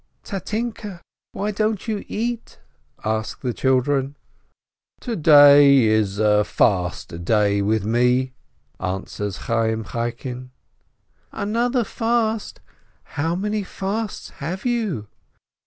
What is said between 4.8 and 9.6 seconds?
"To day is a fast day with me," answers